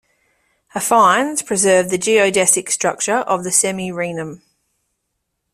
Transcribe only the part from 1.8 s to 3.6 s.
the geodesic structure of the